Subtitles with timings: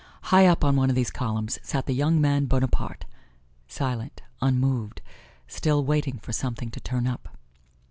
[0.33, 3.05] High up on one of these columns sat the young man Bonaparte,
[3.67, 4.99] silent, unmoved,
[5.47, 7.37] still waiting for something to turn up.